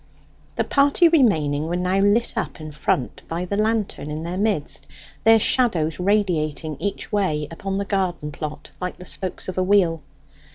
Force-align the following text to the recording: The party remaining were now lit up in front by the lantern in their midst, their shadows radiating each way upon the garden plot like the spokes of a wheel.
The 0.55 0.63
party 0.63 1.07
remaining 1.09 1.67
were 1.67 1.75
now 1.75 1.99
lit 1.99 2.33
up 2.35 2.59
in 2.59 2.71
front 2.71 3.21
by 3.27 3.45
the 3.45 3.55
lantern 3.55 4.09
in 4.09 4.23
their 4.23 4.35
midst, 4.39 4.87
their 5.25 5.37
shadows 5.37 5.99
radiating 5.99 6.75
each 6.79 7.11
way 7.11 7.47
upon 7.51 7.77
the 7.77 7.85
garden 7.85 8.31
plot 8.31 8.71
like 8.81 8.97
the 8.97 9.05
spokes 9.05 9.47
of 9.47 9.59
a 9.59 9.63
wheel. 9.63 10.01